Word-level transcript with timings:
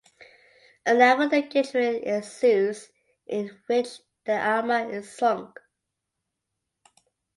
A 0.83 0.95
naval 0.95 1.31
engagement 1.31 2.03
ensues 2.03 2.89
in 3.27 3.55
which 3.67 3.99
the 4.25 4.31
"Alma" 4.35 4.87
is 4.89 5.15
sunk. 5.15 5.59